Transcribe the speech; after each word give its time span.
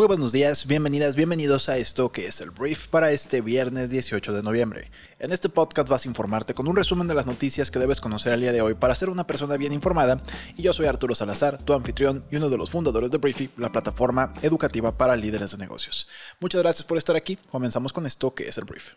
Muy 0.00 0.06
buenos 0.06 0.32
días, 0.32 0.66
bienvenidas, 0.66 1.14
bienvenidos 1.14 1.68
a 1.68 1.76
esto 1.76 2.10
que 2.10 2.24
es 2.24 2.40
el 2.40 2.52
brief 2.52 2.86
para 2.86 3.10
este 3.12 3.42
viernes 3.42 3.90
18 3.90 4.32
de 4.32 4.42
noviembre. 4.42 4.90
En 5.18 5.30
este 5.30 5.50
podcast 5.50 5.90
vas 5.90 6.06
a 6.06 6.08
informarte 6.08 6.54
con 6.54 6.66
un 6.68 6.74
resumen 6.74 7.06
de 7.06 7.12
las 7.12 7.26
noticias 7.26 7.70
que 7.70 7.78
debes 7.78 8.00
conocer 8.00 8.32
el 8.32 8.40
día 8.40 8.52
de 8.52 8.62
hoy 8.62 8.72
para 8.72 8.94
ser 8.94 9.10
una 9.10 9.26
persona 9.26 9.58
bien 9.58 9.74
informada 9.74 10.22
y 10.56 10.62
yo 10.62 10.72
soy 10.72 10.86
Arturo 10.86 11.14
Salazar, 11.14 11.58
tu 11.58 11.74
anfitrión 11.74 12.24
y 12.30 12.36
uno 12.36 12.48
de 12.48 12.56
los 12.56 12.70
fundadores 12.70 13.10
de 13.10 13.18
Briefy, 13.18 13.50
la 13.58 13.72
plataforma 13.72 14.32
educativa 14.40 14.96
para 14.96 15.16
líderes 15.16 15.50
de 15.50 15.58
negocios. 15.58 16.08
Muchas 16.40 16.62
gracias 16.62 16.86
por 16.86 16.96
estar 16.96 17.14
aquí, 17.14 17.36
comenzamos 17.36 17.92
con 17.92 18.06
esto 18.06 18.34
que 18.34 18.48
es 18.48 18.56
el 18.56 18.64
brief. 18.64 18.92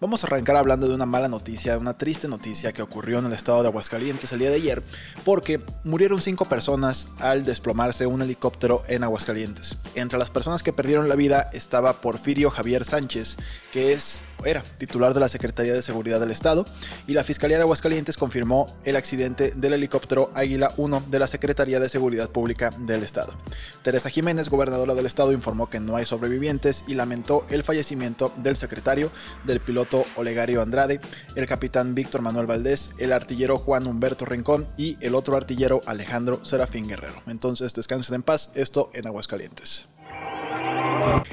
Vamos 0.00 0.24
a 0.24 0.26
arrancar 0.28 0.56
hablando 0.56 0.88
de 0.88 0.94
una 0.94 1.04
mala 1.04 1.28
noticia, 1.28 1.76
una 1.76 1.98
triste 1.98 2.26
noticia 2.26 2.72
que 2.72 2.80
ocurrió 2.80 3.18
en 3.18 3.26
el 3.26 3.32
estado 3.32 3.60
de 3.62 3.68
Aguascalientes 3.68 4.32
el 4.32 4.38
día 4.38 4.50
de 4.50 4.56
ayer, 4.56 4.82
porque 5.24 5.60
murieron 5.84 6.22
cinco 6.22 6.46
personas 6.46 7.08
al 7.18 7.44
desplomarse 7.44 8.06
un 8.06 8.22
helicóptero 8.22 8.82
en 8.88 9.04
Aguascalientes. 9.04 9.76
Entre 9.94 10.18
las 10.18 10.30
personas 10.30 10.62
que 10.62 10.72
perdieron 10.72 11.08
la 11.08 11.16
vida 11.16 11.50
estaba 11.52 12.00
Porfirio 12.00 12.50
Javier 12.50 12.84
Sánchez, 12.84 13.36
que 13.72 13.92
es 13.92 14.22
era 14.44 14.62
titular 14.78 15.14
de 15.14 15.20
la 15.20 15.28
Secretaría 15.28 15.72
de 15.72 15.82
Seguridad 15.82 16.20
del 16.20 16.30
Estado, 16.30 16.64
y 17.06 17.14
la 17.14 17.24
Fiscalía 17.24 17.56
de 17.56 17.62
Aguascalientes 17.62 18.16
confirmó 18.16 18.74
el 18.84 18.96
accidente 18.96 19.52
del 19.56 19.74
helicóptero 19.74 20.30
Águila 20.34 20.72
1 20.76 21.04
de 21.08 21.18
la 21.18 21.26
Secretaría 21.26 21.80
de 21.80 21.88
Seguridad 21.88 22.30
Pública 22.30 22.70
del 22.78 23.02
Estado. 23.02 23.34
Teresa 23.82 24.10
Jiménez, 24.10 24.48
gobernadora 24.48 24.94
del 24.94 25.06
Estado, 25.06 25.32
informó 25.32 25.70
que 25.70 25.80
no 25.80 25.96
hay 25.96 26.04
sobrevivientes 26.04 26.84
y 26.86 26.94
lamentó 26.94 27.46
el 27.50 27.62
fallecimiento 27.62 28.32
del 28.36 28.56
secretario 28.56 29.10
del 29.44 29.60
piloto 29.60 30.04
Olegario 30.16 30.62
Andrade, 30.62 31.00
el 31.34 31.46
capitán 31.46 31.94
Víctor 31.94 32.22
Manuel 32.22 32.46
Valdés, 32.46 32.90
el 32.98 33.12
artillero 33.12 33.58
Juan 33.58 33.86
Humberto 33.86 34.24
Rincón 34.24 34.66
y 34.76 34.96
el 35.00 35.14
otro 35.14 35.36
artillero 35.36 35.82
Alejandro 35.86 36.44
Serafín 36.44 36.88
Guerrero. 36.88 37.22
Entonces 37.26 37.74
descansen 37.74 38.16
en 38.16 38.22
paz, 38.22 38.50
esto 38.54 38.90
en 38.94 39.06
Aguascalientes. 39.06 39.86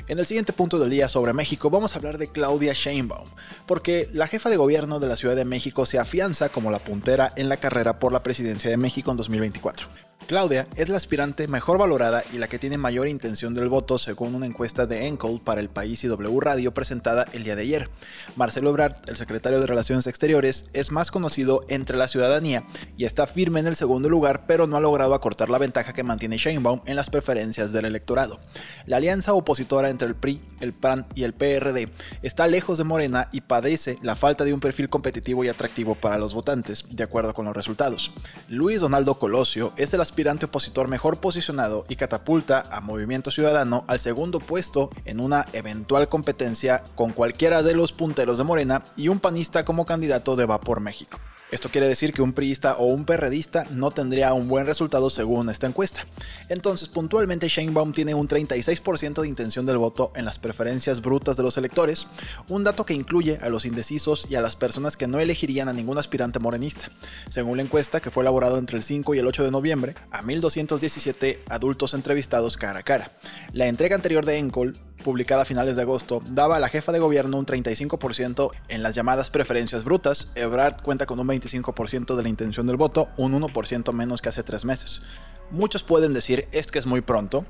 En 0.07 0.19
el 0.19 0.25
siguiente 0.25 0.53
punto 0.53 0.79
del 0.79 0.89
día 0.89 1.09
sobre 1.09 1.33
México 1.33 1.69
vamos 1.69 1.93
a 1.93 1.99
hablar 1.99 2.17
de 2.17 2.29
Claudia 2.29 2.73
Sheinbaum, 2.73 3.27
porque 3.65 4.09
la 4.13 4.27
jefa 4.27 4.49
de 4.49 4.57
gobierno 4.57 4.99
de 4.99 5.07
la 5.07 5.17
Ciudad 5.17 5.35
de 5.35 5.45
México 5.45 5.85
se 5.85 5.99
afianza 5.99 6.49
como 6.49 6.71
la 6.71 6.79
puntera 6.79 7.33
en 7.35 7.49
la 7.49 7.57
carrera 7.57 7.99
por 7.99 8.13
la 8.13 8.23
presidencia 8.23 8.69
de 8.69 8.77
México 8.77 9.11
en 9.11 9.17
2024. 9.17 10.06
Claudia 10.27 10.67
es 10.75 10.89
la 10.89 10.97
aspirante 10.97 11.47
mejor 11.47 11.77
valorada 11.77 12.21
y 12.33 12.37
la 12.37 12.49
que 12.49 12.59
tiene 12.59 12.77
mayor 12.77 13.07
intención 13.07 13.53
del 13.53 13.69
voto 13.69 13.97
según 13.97 14.35
una 14.35 14.45
encuesta 14.45 14.85
de 14.85 15.07
Encol 15.07 15.39
para 15.39 15.61
el 15.61 15.69
País 15.69 16.03
y 16.03 16.07
W 16.07 16.41
Radio 16.41 16.73
presentada 16.73 17.25
el 17.31 17.45
día 17.45 17.55
de 17.55 17.61
ayer. 17.61 17.89
Marcelo 18.35 18.71
Ebrard, 18.71 18.97
el 19.07 19.15
secretario 19.15 19.61
de 19.61 19.67
Relaciones 19.67 20.05
Exteriores, 20.05 20.69
es 20.73 20.91
más 20.91 21.11
conocido 21.11 21.63
entre 21.69 21.95
la 21.95 22.09
ciudadanía 22.09 22.65
y 22.97 23.05
está 23.05 23.25
firme 23.25 23.61
en 23.61 23.67
el 23.67 23.77
segundo 23.77 24.09
lugar, 24.09 24.45
pero 24.47 24.67
no 24.67 24.75
ha 24.75 24.81
logrado 24.81 25.13
acortar 25.13 25.49
la 25.49 25.59
ventaja 25.59 25.93
que 25.93 26.03
mantiene 26.03 26.35
Sheinbaum 26.35 26.81
en 26.85 26.97
las 26.97 27.09
preferencias 27.09 27.71
del 27.71 27.85
electorado. 27.85 28.37
La 28.85 28.97
alianza 28.97 29.31
opositora 29.31 29.89
entre 29.89 30.09
el 30.09 30.15
PRI, 30.15 30.41
el 30.59 30.73
PAN 30.73 31.07
y 31.15 31.23
el 31.23 31.35
PRD 31.35 31.89
está 32.21 32.47
lejos 32.47 32.77
de 32.77 32.83
Morena 32.83 33.29
y 33.31 33.39
padece 33.39 33.97
la 34.01 34.17
falta 34.17 34.43
de 34.43 34.53
un 34.53 34.59
perfil 34.59 34.89
competitivo 34.89 35.45
y 35.45 35.47
atractivo 35.47 35.95
para 35.95 36.17
los 36.17 36.33
votantes, 36.33 36.83
de 36.89 37.03
acuerdo 37.05 37.33
con 37.33 37.45
los 37.45 37.55
resultados. 37.55 38.11
Luis 38.49 38.81
Donaldo 38.81 39.17
Colosio 39.19 39.71
es 39.77 39.91
de 39.91 39.97
las 39.97 40.11
aspirante 40.17 40.47
opositor 40.47 40.87
mejor 40.87 41.19
posicionado 41.19 41.85
y 41.89 41.95
catapulta 41.95 42.65
a 42.71 42.81
Movimiento 42.81 43.29
Ciudadano 43.29 43.85
al 43.87 43.99
segundo 43.99 44.39
puesto 44.39 44.89
en 45.05 45.19
una 45.19 45.45
eventual 45.53 46.09
competencia 46.09 46.83
con 46.95 47.11
cualquiera 47.11 47.61
de 47.61 47.75
los 47.75 47.93
punteros 47.93 48.39
de 48.39 48.43
Morena 48.43 48.83
y 48.95 49.09
un 49.09 49.19
panista 49.19 49.63
como 49.63 49.85
candidato 49.85 50.35
de 50.35 50.47
Vapor 50.47 50.79
México. 50.79 51.19
Esto 51.49 51.69
quiere 51.69 51.87
decir 51.87 52.11
que 52.11 52.21
un 52.21 52.33
priista 52.33 52.75
o 52.75 52.87
un 52.87 53.05
perredista 53.05 53.65
no 53.71 53.91
tendría 53.91 54.33
un 54.33 54.49
buen 54.49 54.65
resultado 54.65 55.09
según 55.09 55.49
esta 55.49 55.65
encuesta. 55.65 56.05
Entonces, 56.49 56.89
puntualmente, 56.89 57.47
Sheinbaum 57.47 57.93
tiene 57.93 58.13
un 58.13 58.27
36% 58.27 59.21
de 59.21 59.29
intención 59.29 59.65
del 59.65 59.77
voto 59.77 60.11
en 60.15 60.25
las 60.25 60.39
preferencias 60.39 61.01
brutas 61.01 61.37
de 61.37 61.43
los 61.43 61.57
electores, 61.57 62.07
un 62.49 62.65
dato 62.65 62.85
que 62.85 62.93
incluye 62.93 63.37
a 63.41 63.47
los 63.47 63.63
indecisos 63.63 64.27
y 64.29 64.35
a 64.35 64.41
las 64.41 64.57
personas 64.57 64.97
que 64.97 65.07
no 65.07 65.21
elegirían 65.21 65.69
a 65.69 65.73
ningún 65.73 65.97
aspirante 65.97 66.39
morenista. 66.39 66.89
Según 67.29 67.55
la 67.55 67.63
encuesta, 67.63 68.01
que 68.01 68.11
fue 68.11 68.23
elaborada 68.23 68.59
entre 68.59 68.75
el 68.75 68.83
5 68.83 69.15
y 69.15 69.19
el 69.19 69.27
8 69.27 69.45
de 69.45 69.51
noviembre, 69.51 69.95
a 70.11 70.23
1.217 70.23 71.39
adultos 71.49 71.93
entrevistados 71.93 72.57
cara 72.57 72.79
a 72.79 72.83
cara. 72.83 73.11
La 73.53 73.67
entrega 73.67 73.95
anterior 73.95 74.25
de 74.25 74.37
Encol 74.37 74.77
publicada 75.03 75.43
a 75.43 75.45
finales 75.45 75.75
de 75.75 75.83
agosto, 75.83 76.21
daba 76.27 76.57
a 76.57 76.59
la 76.59 76.69
jefa 76.69 76.91
de 76.91 76.99
gobierno 76.99 77.37
un 77.37 77.45
35% 77.45 78.51
en 78.67 78.83
las 78.83 78.93
llamadas 78.93 79.29
preferencias 79.29 79.85
brutas. 79.85 80.33
Ebrard 80.35 80.81
cuenta 80.81 81.05
con 81.05 81.19
un 81.19 81.27
25% 81.27 82.15
de 82.15 82.23
la 82.23 82.29
intención 82.29 82.67
del 82.67 82.75
voto, 82.75 83.07
un 83.15 83.31
1% 83.39 83.93
menos 83.93 84.21
que 84.21 84.29
hace 84.29 84.43
tres 84.43 84.65
meses. 84.65 85.03
Muchos 85.49 85.83
pueden 85.83 86.13
decir 86.13 86.47
es 86.51 86.67
que 86.67 86.79
es 86.79 86.85
muy 86.85 86.99
pronto, 86.99 87.45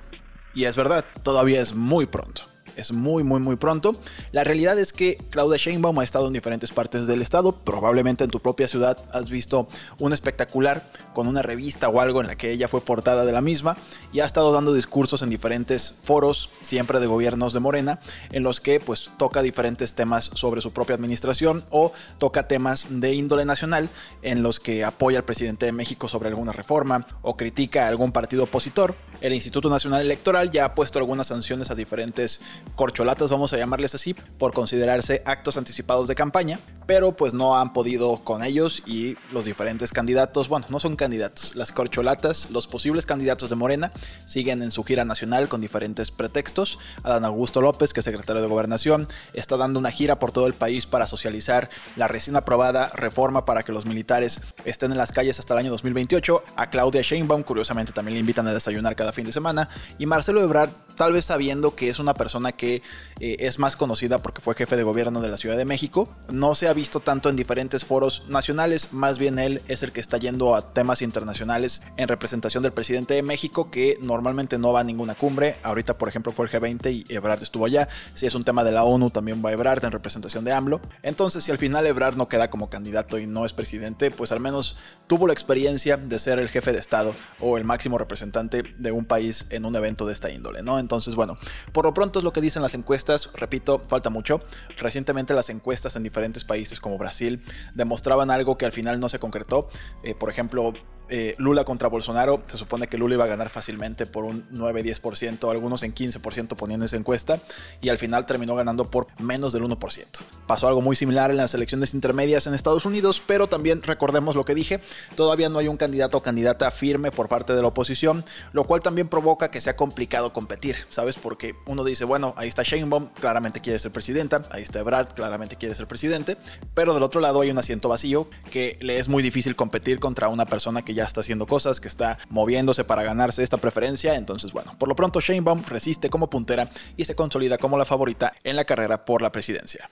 y 0.53 0.65
es 0.65 0.75
verdad, 0.75 1.05
todavía 1.23 1.61
es 1.61 1.73
muy 1.73 2.05
pronto 2.05 2.43
es 2.77 2.93
muy, 2.93 3.23
muy, 3.23 3.39
muy 3.39 3.55
pronto. 3.55 3.95
La 4.31 4.43
realidad 4.43 4.79
es 4.79 4.93
que 4.93 5.17
Claudia 5.29 5.57
Sheinbaum 5.57 5.99
ha 5.99 6.03
estado 6.03 6.27
en 6.27 6.33
diferentes 6.33 6.71
partes 6.71 7.07
del 7.07 7.21
estado. 7.21 7.51
Probablemente 7.51 8.23
en 8.23 8.29
tu 8.29 8.39
propia 8.39 8.67
ciudad 8.67 8.97
has 9.11 9.29
visto 9.29 9.67
un 9.99 10.13
espectacular 10.13 10.89
con 11.13 11.27
una 11.27 11.41
revista 11.41 11.89
o 11.89 11.99
algo 11.99 12.21
en 12.21 12.27
la 12.27 12.35
que 12.35 12.51
ella 12.51 12.67
fue 12.67 12.81
portada 12.81 13.25
de 13.25 13.31
la 13.31 13.41
misma 13.41 13.77
y 14.13 14.19
ha 14.19 14.25
estado 14.25 14.51
dando 14.51 14.73
discursos 14.73 15.21
en 15.21 15.29
diferentes 15.29 15.95
foros, 16.03 16.49
siempre 16.61 16.99
de 16.99 17.07
gobiernos 17.07 17.53
de 17.53 17.59
Morena, 17.59 17.99
en 18.31 18.43
los 18.43 18.61
que 18.61 18.79
pues 18.79 19.09
toca 19.17 19.41
diferentes 19.41 19.93
temas 19.93 20.29
sobre 20.33 20.61
su 20.61 20.71
propia 20.71 20.95
administración 20.95 21.63
o 21.71 21.91
toca 22.19 22.47
temas 22.47 22.85
de 22.89 23.13
índole 23.13 23.45
nacional 23.45 23.89
en 24.21 24.43
los 24.43 24.59
que 24.59 24.85
apoya 24.85 25.19
al 25.19 25.25
presidente 25.25 25.65
de 25.65 25.71
México 25.71 26.07
sobre 26.07 26.29
alguna 26.29 26.51
reforma 26.51 27.07
o 27.21 27.35
critica 27.35 27.85
a 27.85 27.87
algún 27.87 28.11
partido 28.11 28.43
opositor. 28.43 28.95
El 29.19 29.33
Instituto 29.33 29.69
Nacional 29.69 30.01
Electoral 30.01 30.51
ya 30.51 30.65
ha 30.65 30.75
puesto 30.75 30.99
algunas 30.99 31.27
sanciones 31.27 31.71
a 31.71 31.75
diferentes 31.75 32.39
corcholatas, 32.75 33.31
vamos 33.31 33.51
a 33.51 33.57
llamarles 33.57 33.95
así, 33.95 34.13
por 34.13 34.53
considerarse 34.53 35.23
actos 35.25 35.57
anticipados 35.57 36.07
de 36.07 36.13
campaña, 36.13 36.59
pero 36.85 37.13
pues 37.13 37.33
no 37.33 37.57
han 37.57 37.73
podido 37.73 38.17
con 38.23 38.43
ellos 38.43 38.83
y 38.85 39.17
los 39.31 39.45
diferentes 39.45 39.91
candidatos, 39.91 40.47
bueno, 40.49 40.67
no 40.69 40.79
son 40.79 40.95
candidatos, 40.95 41.55
las 41.55 41.71
corcholatas, 41.71 42.51
los 42.51 42.67
posibles 42.67 43.07
candidatos 43.07 43.49
de 43.49 43.55
Morena 43.55 43.91
siguen 44.25 44.61
en 44.61 44.71
su 44.71 44.83
gira 44.83 45.03
nacional 45.03 45.49
con 45.49 45.61
diferentes 45.61 46.11
pretextos. 46.11 46.77
Adán 47.03 47.25
Augusto 47.25 47.59
López, 47.59 47.93
que 47.93 48.01
es 48.01 48.05
secretario 48.05 48.41
de 48.41 48.47
Gobernación, 48.47 49.07
está 49.33 49.57
dando 49.57 49.79
una 49.79 49.91
gira 49.91 50.19
por 50.19 50.31
todo 50.31 50.45
el 50.45 50.53
país 50.53 50.85
para 50.85 51.07
socializar 51.07 51.69
la 51.95 52.07
recién 52.07 52.35
aprobada 52.35 52.89
reforma 52.93 53.45
para 53.45 53.63
que 53.63 53.71
los 53.71 53.85
militares 53.85 54.41
estén 54.63 54.91
en 54.91 54.97
las 54.97 55.11
calles 55.11 55.39
hasta 55.39 55.55
el 55.55 55.59
año 55.59 55.71
2028. 55.71 56.43
A 56.55 56.69
Claudia 56.69 57.01
Sheinbaum, 57.01 57.43
curiosamente, 57.43 57.91
también 57.91 58.13
le 58.13 58.19
invitan 58.19 58.47
a 58.47 58.53
desayunar 58.53 58.95
cada 58.95 59.06
fin 59.13 59.25
de 59.25 59.33
semana. 59.33 59.69
Y 59.97 60.05
Marcelo 60.05 60.41
Ebrard, 60.41 60.71
tal 60.95 61.13
vez 61.13 61.25
sabiendo 61.25 61.75
que 61.75 61.89
es 61.89 61.99
una 61.99 62.13
persona 62.13 62.51
que 62.51 62.81
eh, 63.19 63.37
es 63.39 63.59
más 63.59 63.75
conocida 63.75 64.21
porque 64.21 64.41
fue 64.41 64.55
jefe 64.55 64.75
de 64.75 64.83
gobierno 64.83 65.21
de 65.21 65.29
la 65.29 65.37
Ciudad 65.37 65.57
de 65.57 65.65
México, 65.65 66.09
no 66.29 66.55
se 66.55 66.67
ha 66.67 66.73
visto 66.73 66.99
tanto 66.99 67.29
en 67.29 67.35
diferentes 67.35 67.85
foros 67.85 68.23
nacionales, 68.27 68.93
más 68.93 69.17
bien 69.17 69.39
él 69.39 69.61
es 69.67 69.83
el 69.83 69.91
que 69.91 70.01
está 70.01 70.17
yendo 70.17 70.55
a 70.55 70.73
temas 70.73 71.01
internacionales 71.01 71.81
en 71.97 72.07
representación 72.07 72.63
del 72.63 72.73
presidente 72.73 73.13
de 73.13 73.21
México, 73.21 73.71
que 73.71 73.97
normalmente 74.01 74.57
no 74.57 74.73
va 74.73 74.81
a 74.81 74.83
ninguna 74.83 75.15
cumbre. 75.15 75.57
Ahorita, 75.63 75.97
por 75.97 76.09
ejemplo, 76.09 76.31
fue 76.31 76.45
el 76.45 76.51
G20 76.51 76.91
y 76.91 77.13
Ebrard 77.13 77.41
estuvo 77.41 77.65
allá. 77.65 77.87
Si 78.13 78.25
es 78.25 78.35
un 78.35 78.43
tema 78.43 78.63
de 78.63 78.71
la 78.71 78.83
ONU, 78.83 79.09
también 79.09 79.43
va 79.43 79.51
Ebrard 79.51 79.83
en 79.85 79.91
representación 79.91 80.43
de 80.43 80.51
AMLO. 80.51 80.81
Entonces, 81.03 81.43
si 81.43 81.51
al 81.51 81.57
final 81.57 81.85
Ebrard 81.85 82.15
no 82.15 82.27
queda 82.27 82.49
como 82.49 82.69
candidato 82.69 83.19
y 83.19 83.27
no 83.27 83.45
es 83.45 83.53
presidente, 83.53 84.11
pues 84.11 84.31
al 84.31 84.39
menos 84.39 84.77
tuvo 85.07 85.27
la 85.27 85.33
experiencia 85.33 85.97
de 85.97 86.19
ser 86.19 86.39
el 86.39 86.49
jefe 86.49 86.71
de 86.71 86.79
Estado 86.79 87.15
o 87.39 87.57
el 87.57 87.63
máximo 87.63 87.97
representante 87.97 88.63
de 88.77 88.91
un 88.97 89.05
país 89.05 89.45
en 89.49 89.65
un 89.65 89.75
evento 89.75 90.05
de 90.05 90.13
esta 90.13 90.29
índole, 90.31 90.63
¿no? 90.63 90.79
Entonces, 90.79 91.15
bueno, 91.15 91.37
por 91.71 91.85
lo 91.85 91.93
pronto 91.93 92.19
es 92.19 92.25
lo 92.25 92.33
que 92.33 92.41
dicen 92.41 92.61
las 92.61 92.73
encuestas. 92.73 93.29
Repito, 93.33 93.79
falta 93.79 94.09
mucho. 94.09 94.41
Recientemente 94.77 95.33
las 95.33 95.49
encuestas 95.49 95.95
en 95.95 96.03
diferentes 96.03 96.43
países 96.43 96.79
como 96.79 96.97
Brasil 96.97 97.41
demostraban 97.75 98.31
algo 98.31 98.57
que 98.57 98.65
al 98.65 98.71
final 98.71 98.99
no 98.99 99.09
se 99.09 99.19
concretó. 99.19 99.69
Eh, 100.03 100.15
por 100.15 100.29
ejemplo, 100.29 100.73
eh, 101.09 101.35
Lula 101.37 101.63
contra 101.63 101.87
Bolsonaro, 101.87 102.43
se 102.47 102.57
supone 102.57 102.87
que 102.87 102.97
Lula 102.97 103.15
iba 103.15 103.23
a 103.23 103.27
ganar 103.27 103.49
fácilmente 103.49 104.05
por 104.05 104.25
un 104.25 104.47
9-10%, 104.51 105.49
algunos 105.49 105.83
en 105.83 105.93
15% 105.93 106.55
poniendo 106.55 106.85
esa 106.85 106.97
encuesta, 106.97 107.39
y 107.81 107.89
al 107.89 107.97
final 107.97 108.25
terminó 108.25 108.55
ganando 108.55 108.89
por 108.89 109.07
menos 109.19 109.53
del 109.53 109.63
1%. 109.63 110.05
Pasó 110.47 110.67
algo 110.67 110.81
muy 110.81 110.95
similar 110.95 111.31
en 111.31 111.37
las 111.37 111.53
elecciones 111.53 111.93
intermedias 111.93 112.47
en 112.47 112.53
Estados 112.53 112.85
Unidos, 112.85 113.21
pero 113.25 113.47
también 113.47 113.81
recordemos 113.83 114.35
lo 114.35 114.45
que 114.45 114.55
dije, 114.55 114.81
todavía 115.15 115.49
no 115.49 115.59
hay 115.59 115.67
un 115.67 115.77
candidato 115.77 116.17
o 116.17 116.21
candidata 116.21 116.71
firme 116.71 117.11
por 117.11 117.29
parte 117.29 117.53
de 117.53 117.61
la 117.61 117.69
oposición, 117.69 118.25
lo 118.53 118.65
cual 118.65 118.81
también 118.81 119.07
provoca 119.07 119.51
que 119.51 119.61
sea 119.61 119.75
complicado 119.75 120.33
competir, 120.33 120.75
¿sabes? 120.89 121.17
Porque 121.17 121.55
uno 121.65 121.83
dice, 121.83 122.05
bueno, 122.05 122.33
ahí 122.37 122.49
está 122.49 122.63
Sheinbaum, 122.63 123.09
claramente 123.19 123.61
quiere 123.61 123.79
ser 123.79 123.91
presidenta, 123.91 124.43
ahí 124.51 124.63
está 124.63 124.79
Ebrard, 124.79 125.13
claramente 125.13 125.55
quiere 125.55 125.75
ser 125.75 125.87
presidente, 125.87 126.37
pero 126.73 126.93
del 126.93 127.03
otro 127.03 127.21
lado 127.21 127.41
hay 127.41 127.51
un 127.51 127.57
asiento 127.57 127.89
vacío 127.89 128.27
que 128.51 128.77
le 128.81 128.99
es 128.99 129.07
muy 129.07 129.23
difícil 129.23 129.55
competir 129.55 129.99
contra 129.99 130.27
una 130.27 130.45
persona 130.45 130.83
que 130.83 130.93
ya 130.97 131.05
está 131.05 131.21
haciendo 131.21 131.47
cosas, 131.47 131.79
que 131.79 131.87
está 131.87 132.17
moviéndose 132.29 132.83
para 132.83 133.03
ganarse 133.03 133.43
esta 133.43 133.57
preferencia. 133.57 134.15
Entonces, 134.15 134.51
bueno, 134.51 134.75
por 134.77 134.89
lo 134.89 134.95
pronto 134.95 135.21
Sheinbaum 135.21 135.63
resiste 135.63 136.09
como 136.09 136.29
puntera 136.29 136.69
y 136.97 137.05
se 137.05 137.15
consolida 137.15 137.57
como 137.57 137.77
la 137.77 137.85
favorita 137.85 138.33
en 138.43 138.55
la 138.55 138.65
carrera 138.65 139.05
por 139.05 139.21
la 139.21 139.31
presidencia. 139.31 139.89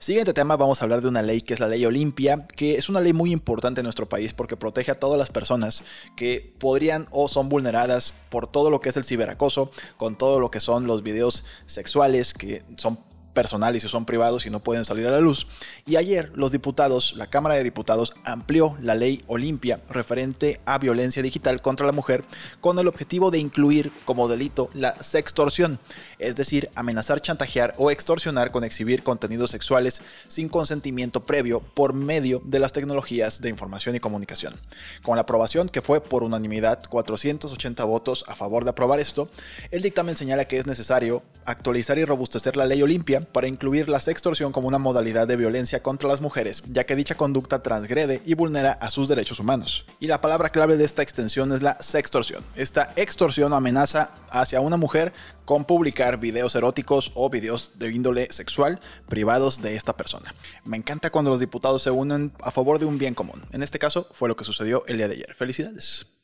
Siguiente 0.00 0.32
tema, 0.32 0.56
vamos 0.56 0.80
a 0.80 0.84
hablar 0.84 1.02
de 1.02 1.08
una 1.08 1.22
ley 1.22 1.40
que 1.40 1.54
es 1.54 1.60
la 1.60 1.68
ley 1.68 1.84
Olimpia, 1.84 2.46
que 2.56 2.76
es 2.76 2.88
una 2.88 3.00
ley 3.00 3.12
muy 3.12 3.32
importante 3.32 3.80
en 3.80 3.84
nuestro 3.84 4.08
país 4.08 4.32
porque 4.32 4.56
protege 4.56 4.92
a 4.92 4.94
todas 4.98 5.18
las 5.18 5.30
personas 5.30 5.84
que 6.16 6.54
podrían 6.58 7.08
o 7.10 7.28
son 7.28 7.48
vulneradas 7.48 8.14
por 8.30 8.46
todo 8.46 8.70
lo 8.70 8.80
que 8.80 8.90
es 8.90 8.96
el 8.96 9.04
ciberacoso, 9.04 9.70
con 9.96 10.16
todo 10.16 10.40
lo 10.40 10.50
que 10.50 10.60
son 10.60 10.86
los 10.86 11.02
videos 11.02 11.44
sexuales 11.66 12.32
que 12.32 12.62
son 12.76 12.98
personales 13.38 13.84
y 13.84 13.88
son 13.88 14.04
privados 14.04 14.46
y 14.46 14.50
no 14.50 14.58
pueden 14.58 14.84
salir 14.84 15.06
a 15.06 15.12
la 15.12 15.20
luz. 15.20 15.46
Y 15.86 15.94
ayer 15.94 16.32
los 16.34 16.50
diputados, 16.50 17.14
la 17.16 17.28
Cámara 17.28 17.54
de 17.54 17.62
Diputados 17.62 18.12
amplió 18.24 18.76
la 18.80 18.96
ley 18.96 19.22
Olimpia 19.28 19.80
referente 19.88 20.60
a 20.66 20.78
violencia 20.78 21.22
digital 21.22 21.62
contra 21.62 21.86
la 21.86 21.92
mujer 21.92 22.24
con 22.60 22.80
el 22.80 22.88
objetivo 22.88 23.30
de 23.30 23.38
incluir 23.38 23.92
como 24.04 24.26
delito 24.26 24.70
la 24.74 25.00
sextorsión, 25.00 25.78
es 26.18 26.34
decir, 26.34 26.68
amenazar, 26.74 27.20
chantajear 27.20 27.74
o 27.78 27.92
extorsionar 27.92 28.50
con 28.50 28.64
exhibir 28.64 29.04
contenidos 29.04 29.52
sexuales 29.52 30.02
sin 30.26 30.48
consentimiento 30.48 31.24
previo 31.24 31.60
por 31.60 31.92
medio 31.92 32.42
de 32.44 32.58
las 32.58 32.72
tecnologías 32.72 33.40
de 33.40 33.50
información 33.50 33.94
y 33.94 34.00
comunicación. 34.00 34.56
Con 35.04 35.14
la 35.14 35.22
aprobación 35.22 35.68
que 35.68 35.80
fue 35.80 36.00
por 36.00 36.24
unanimidad 36.24 36.82
480 36.88 37.84
votos 37.84 38.24
a 38.26 38.34
favor 38.34 38.64
de 38.64 38.70
aprobar 38.70 38.98
esto, 38.98 39.30
el 39.70 39.82
dictamen 39.82 40.16
señala 40.16 40.46
que 40.46 40.56
es 40.56 40.66
necesario 40.66 41.22
actualizar 41.44 41.98
y 41.98 42.04
robustecer 42.04 42.56
la 42.56 42.66
ley 42.66 42.82
Olimpia 42.82 43.27
para 43.32 43.48
incluir 43.48 43.88
la 43.88 44.00
sextorsión 44.00 44.52
como 44.52 44.68
una 44.68 44.78
modalidad 44.78 45.26
de 45.26 45.36
violencia 45.36 45.82
contra 45.82 46.08
las 46.08 46.20
mujeres, 46.20 46.62
ya 46.70 46.84
que 46.84 46.96
dicha 46.96 47.16
conducta 47.16 47.62
transgrede 47.62 48.22
y 48.24 48.34
vulnera 48.34 48.72
a 48.72 48.90
sus 48.90 49.08
derechos 49.08 49.40
humanos. 49.40 49.86
Y 50.00 50.06
la 50.06 50.20
palabra 50.20 50.50
clave 50.50 50.76
de 50.76 50.84
esta 50.84 51.02
extensión 51.02 51.52
es 51.52 51.62
la 51.62 51.76
sextorsión. 51.80 52.44
Esta 52.56 52.92
extorsión 52.96 53.52
o 53.52 53.56
amenaza 53.56 54.10
hacia 54.30 54.60
una 54.60 54.76
mujer 54.76 55.12
con 55.44 55.64
publicar 55.64 56.18
videos 56.18 56.54
eróticos 56.54 57.12
o 57.14 57.30
videos 57.30 57.72
de 57.76 57.90
índole 57.90 58.28
sexual 58.30 58.80
privados 59.08 59.62
de 59.62 59.76
esta 59.76 59.96
persona. 59.96 60.34
Me 60.64 60.76
encanta 60.76 61.10
cuando 61.10 61.30
los 61.30 61.40
diputados 61.40 61.82
se 61.82 61.90
unen 61.90 62.32
a 62.42 62.50
favor 62.50 62.78
de 62.78 62.86
un 62.86 62.98
bien 62.98 63.14
común. 63.14 63.42
En 63.52 63.62
este 63.62 63.78
caso 63.78 64.08
fue 64.12 64.28
lo 64.28 64.36
que 64.36 64.44
sucedió 64.44 64.84
el 64.86 64.98
día 64.98 65.08
de 65.08 65.14
ayer. 65.14 65.34
Felicidades. 65.34 66.17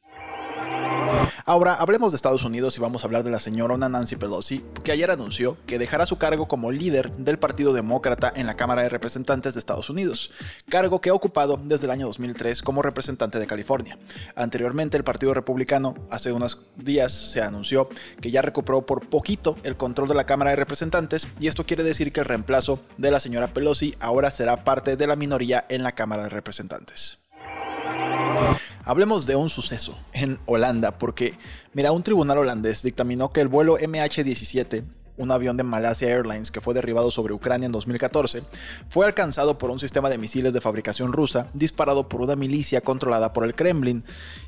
Ahora 1.44 1.75
hablemos 1.75 2.12
de 2.12 2.16
Estados 2.16 2.44
Unidos 2.44 2.76
y 2.76 2.81
vamos 2.81 3.02
a 3.02 3.06
hablar 3.06 3.25
de 3.25 3.31
la 3.31 3.38
señora 3.38 3.76
Nancy 3.76 4.16
Pelosi, 4.16 4.64
que 4.82 4.93
ayer 4.93 5.11
anunció 5.11 5.56
que 5.66 5.78
dejará 5.78 6.06
su 6.06 6.16
cargo 6.16 6.49
como 6.49 6.70
líder 6.70 7.12
del 7.16 7.38
Partido 7.38 7.72
Demócrata 7.72 8.32
en 8.34 8.46
la 8.46 8.55
Cámara 8.55 8.82
de 8.82 8.88
Representantes 8.88 9.55
de 9.55 9.61
Estados 9.61 9.90
Unidos, 9.90 10.31
cargo 10.69 11.00
que 11.00 11.11
ha 11.11 11.14
ocupado 11.14 11.58
desde 11.62 11.87
el 11.87 11.90
año 11.90 12.06
2003 12.06 12.62
como 12.62 12.82
representante 12.82 13.38
de 13.38 13.46
California. 13.46 13.99
Anteriormente 14.37 14.96
el 14.96 15.05
Partido 15.05 15.34
Republicano, 15.34 15.94
hace 16.11 16.32
unos 16.32 16.61
días, 16.76 17.12
se 17.12 17.43
anunció 17.43 17.88
que 18.20 18.31
ya 18.31 18.43
recuperó 18.43 18.87
por 18.87 19.08
poquito 19.08 19.56
el 19.64 19.76
control 19.76 20.08
de 20.08 20.14
la 20.14 20.26
Cámara 20.26 20.50
de 20.50 20.56
Representantes 20.56 21.28
y 21.40 21.49
esto 21.49 21.64
quiere 21.64 21.82
decir 21.82 22.12
que 22.12 22.20
el 22.20 22.26
reemplazo 22.26 22.81
de 22.96 23.10
la 23.10 23.20
señora 23.20 23.49
Pelosi 23.49 23.96
ahora 24.00 24.31
será 24.31 24.64
parte 24.64 24.96
de 24.96 25.06
la 25.06 25.17
minoría 25.17 25.64
en 25.69 25.82
la 25.82 25.93
Cámara 25.93 26.25
de 26.25 26.31
Representantes. 26.31 27.19
Hablemos 28.86 29.25
de 29.26 29.34
un 29.34 29.48
suceso 29.48 29.98
en 30.12 30.38
Holanda, 30.44 30.98
porque, 30.98 31.38
mira, 31.72 31.92
un 31.92 32.02
tribunal 32.02 32.38
holandés 32.38 32.82
dictaminó 32.82 33.32
que 33.32 33.40
el 33.40 33.48
vuelo 33.48 33.78
MH17 33.78 34.84
un 35.16 35.31
avión 35.31 35.56
de 35.56 35.62
Malasia 35.62 36.08
Airlines 36.08 36.50
que 36.50 36.60
fue 36.60 36.75
derribado 36.75 37.10
sobre 37.10 37.34
Ucrania 37.34 37.66
en 37.66 37.72
2014, 37.72 38.42
fue 38.88 39.06
alcanzado 39.06 39.58
por 39.58 39.70
un 39.70 39.78
sistema 39.78 40.10
de 40.10 40.19
misiles 40.19 40.52
de 40.52 40.60
fabricación 40.60 41.12
rusa 41.12 41.48
disparado 41.54 42.08
por 42.08 42.20
una 42.20 42.36
milicia 42.36 42.81
controlada 42.81 43.32
por 43.32 43.44
el 43.44 43.54
Kremlin. 43.54 44.04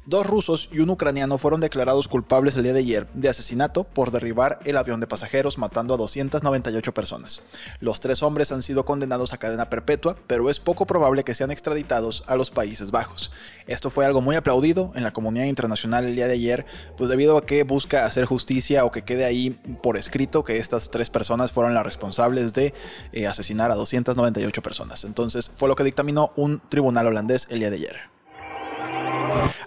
Dos 0.09 0.25
rusos 0.25 0.69
y 0.71 0.79
un 0.79 0.91
ucraniano 0.91 1.37
fueron 1.37 1.61
declarados 1.61 2.07
culpables 2.07 2.55
el 2.55 2.63
día 2.63 2.73
de 2.73 2.79
ayer 2.79 3.09
de 3.13 3.29
asesinato 3.29 3.83
por 3.83 4.13
derribar 4.13 4.61
el 4.65 4.77
avión 4.77 5.01
de 5.01 5.09
pasajeros 5.09 5.59
matando 5.59 5.95
a 5.95 5.97
298 5.97 6.95
personas. 6.95 7.43
Los 7.81 7.99
tres 7.99 8.23
hombres 8.23 8.53
han 8.53 8.63
sido 8.63 8.85
condenados 8.85 9.33
a 9.33 9.39
cadena 9.39 9.69
perpetua, 9.69 10.17
pero 10.29 10.49
es 10.49 10.61
poco 10.61 10.87
probable 10.87 11.25
que 11.25 11.35
sean 11.35 11.51
extraditados 11.51 12.23
a 12.29 12.37
los 12.37 12.53
Países 12.53 12.93
Bajos. 12.93 13.33
Esto 13.67 13.91
fue 13.91 14.07
algo 14.07 14.21
muy 14.21 14.37
aplaudido 14.37 14.93
en 14.95 15.03
la 15.03 15.13
comunidad 15.13 15.47
internacional 15.47 16.05
el 16.05 16.15
día 16.15 16.29
de 16.29 16.35
ayer, 16.35 16.67
pues 16.97 17.11
debido 17.11 17.37
a 17.37 17.45
que 17.45 17.65
busca 17.65 18.05
hacer 18.05 18.27
justicia 18.27 18.85
o 18.85 18.93
que 18.93 19.03
quede 19.03 19.25
ahí 19.25 19.59
por 19.83 19.97
escrito 19.97 20.45
que 20.45 20.59
estas 20.59 20.89
tres 20.89 21.11
personas 21.11 21.51
fueron 21.51 21.75
las 21.75 21.85
responsables 21.85 22.53
de 22.53 22.75
eh, 23.11 23.27
asesinar 23.27 23.73
a 23.73 23.75
298 23.75 24.63
personas. 24.63 25.03
Entonces 25.03 25.51
fue 25.57 25.69
lo 25.69 25.75
que 25.75 25.83
dictaminó 25.83 26.31
un 26.37 26.63
tribunal 26.69 27.09
holandés 27.09 27.49
el 27.51 27.59
día 27.59 27.71
de 27.71 27.77
ayer. 27.79 28.16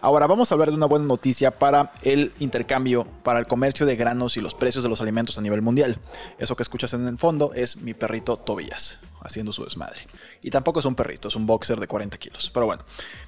Ahora 0.01 0.27
vamos 0.27 0.51
a 0.51 0.55
hablar 0.55 0.69
de 0.69 0.75
una 0.75 0.85
buena 0.85 1.05
noticia 1.05 1.51
para 1.51 1.93
el 2.03 2.33
intercambio, 2.39 3.05
para 3.23 3.39
el 3.39 3.47
comercio 3.47 3.85
de 3.85 3.95
granos 3.95 4.37
y 4.37 4.41
los 4.41 4.55
precios 4.55 4.83
de 4.83 4.89
los 4.89 5.01
alimentos 5.01 5.37
a 5.37 5.41
nivel 5.41 5.61
mundial. 5.61 5.97
Eso 6.37 6.55
que 6.55 6.63
escuchas 6.63 6.93
en 6.93 7.07
el 7.07 7.17
fondo 7.17 7.51
es 7.53 7.77
mi 7.77 7.93
perrito 7.93 8.37
Tobias 8.37 8.99
haciendo 9.21 9.51
su 9.51 9.63
desmadre. 9.63 9.99
Y 10.41 10.51
tampoco 10.51 10.79
es 10.79 10.85
un 10.85 10.95
perrito, 10.95 11.27
es 11.27 11.35
un 11.35 11.45
boxer 11.45 11.79
de 11.79 11.87
40 11.87 12.17
kilos. 12.17 12.49
Pero 12.53 12.65
bueno, 12.65 12.83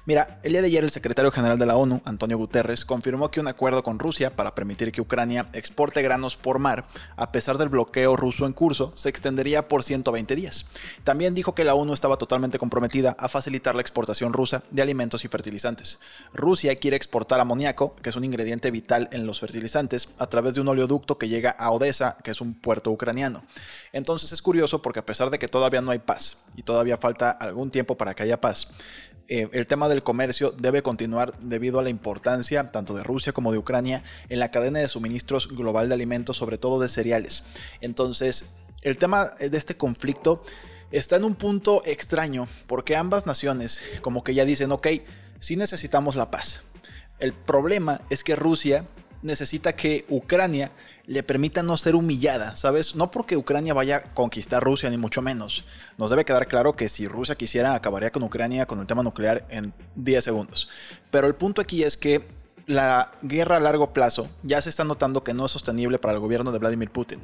mira, 0.06 0.40
el 0.42 0.52
día 0.52 0.62
de 0.62 0.68
ayer 0.68 0.82
el 0.82 0.90
secretario 0.90 1.30
general 1.30 1.58
de 1.58 1.66
la 1.66 1.76
ONU, 1.76 2.00
Antonio 2.04 2.38
Guterres, 2.38 2.84
confirmó 2.86 3.30
que 3.30 3.40
un 3.40 3.48
acuerdo 3.48 3.82
con 3.82 3.98
Rusia 3.98 4.34
para 4.34 4.54
permitir 4.54 4.92
que 4.92 5.02
Ucrania 5.02 5.48
exporte 5.52 6.00
granos 6.00 6.36
por 6.36 6.58
mar, 6.58 6.86
a 7.16 7.30
pesar 7.30 7.58
del 7.58 7.68
bloqueo 7.68 8.16
ruso 8.16 8.46
en 8.46 8.54
curso, 8.54 8.92
se 8.94 9.10
extendería 9.10 9.68
por 9.68 9.82
120 9.82 10.34
días. 10.34 10.66
También 11.04 11.34
dijo 11.34 11.54
que 11.54 11.64
la 11.64 11.74
ONU 11.74 11.92
estaba 11.92 12.16
totalmente 12.16 12.58
comprometida 12.58 13.14
a 13.18 13.28
facilitar 13.28 13.74
la 13.74 13.82
exportación 13.82 14.32
rusa 14.32 14.62
de 14.70 14.80
alimentos 14.80 15.24
y 15.24 15.28
fertilizantes. 15.28 16.00
Rusia 16.32 16.74
quiere 16.76 16.96
exportar 16.96 17.40
amoníaco, 17.40 17.94
que 17.96 18.08
es 18.08 18.16
un 18.16 18.24
ingrediente 18.24 18.70
vital 18.70 19.08
en 19.12 19.26
los 19.26 19.40
fertilizantes, 19.40 20.08
a 20.18 20.28
través 20.28 20.54
de 20.54 20.62
un 20.62 20.68
oleoducto 20.68 21.18
que 21.18 21.28
llega 21.28 21.50
a 21.50 21.70
Odessa, 21.70 22.16
que 22.22 22.30
es 22.30 22.40
un 22.40 22.54
puerto 22.54 22.90
ucraniano. 22.90 23.42
Entonces 23.92 24.32
es 24.32 24.40
curioso 24.40 24.80
porque 24.80 25.00
a 25.00 25.06
pesar 25.06 25.28
de 25.30 25.38
que 25.38 25.48
todavía 25.48 25.82
no 25.82 25.90
hay 25.90 25.98
paz 25.98 26.44
y 26.56 26.62
todavía 26.62 26.96
falta 26.96 27.30
algún 27.30 27.70
tiempo 27.70 27.96
para 27.96 28.14
que 28.14 28.22
haya 28.22 28.40
paz. 28.40 28.68
Eh, 29.28 29.48
el 29.52 29.66
tema 29.66 29.88
del 29.88 30.02
comercio 30.02 30.50
debe 30.52 30.82
continuar 30.82 31.38
debido 31.38 31.78
a 31.78 31.82
la 31.82 31.90
importancia 31.90 32.70
tanto 32.70 32.94
de 32.94 33.02
Rusia 33.02 33.32
como 33.32 33.52
de 33.52 33.58
Ucrania 33.58 34.02
en 34.28 34.38
la 34.38 34.50
cadena 34.50 34.80
de 34.80 34.88
suministros 34.88 35.48
global 35.48 35.88
de 35.88 35.94
alimentos, 35.94 36.36
sobre 36.36 36.58
todo 36.58 36.80
de 36.80 36.88
cereales. 36.88 37.44
Entonces, 37.80 38.56
el 38.82 38.98
tema 38.98 39.30
de 39.38 39.56
este 39.56 39.76
conflicto 39.76 40.44
está 40.90 41.16
en 41.16 41.24
un 41.24 41.34
punto 41.34 41.82
extraño 41.86 42.48
porque 42.66 42.96
ambas 42.96 43.26
naciones 43.26 43.82
como 44.02 44.24
que 44.24 44.34
ya 44.34 44.44
dicen, 44.44 44.72
ok, 44.72 44.88
sí 45.38 45.56
necesitamos 45.56 46.16
la 46.16 46.30
paz. 46.30 46.64
El 47.18 47.32
problema 47.32 48.00
es 48.10 48.24
que 48.24 48.34
Rusia 48.34 48.86
necesita 49.22 49.74
que 49.74 50.04
Ucrania 50.08 50.70
le 51.06 51.22
permita 51.22 51.62
no 51.62 51.76
ser 51.76 51.94
humillada, 51.94 52.56
¿sabes? 52.56 52.94
No 52.94 53.10
porque 53.10 53.36
Ucrania 53.36 53.74
vaya 53.74 53.96
a 53.96 54.02
conquistar 54.02 54.62
Rusia, 54.62 54.90
ni 54.90 54.98
mucho 54.98 55.22
menos. 55.22 55.64
Nos 55.98 56.10
debe 56.10 56.24
quedar 56.24 56.46
claro 56.46 56.74
que 56.74 56.88
si 56.88 57.08
Rusia 57.08 57.34
quisiera, 57.34 57.74
acabaría 57.74 58.12
con 58.12 58.22
Ucrania 58.22 58.66
con 58.66 58.80
el 58.80 58.86
tema 58.86 59.02
nuclear 59.02 59.46
en 59.50 59.72
10 59.96 60.24
segundos. 60.24 60.68
Pero 61.10 61.26
el 61.26 61.34
punto 61.34 61.60
aquí 61.60 61.82
es 61.82 61.96
que 61.96 62.22
la 62.66 63.12
guerra 63.22 63.56
a 63.56 63.60
largo 63.60 63.92
plazo 63.92 64.28
ya 64.42 64.62
se 64.62 64.70
está 64.70 64.84
notando 64.84 65.24
que 65.24 65.34
no 65.34 65.46
es 65.46 65.52
sostenible 65.52 65.98
para 65.98 66.14
el 66.14 66.20
gobierno 66.20 66.52
de 66.52 66.58
Vladimir 66.58 66.90
Putin 66.90 67.20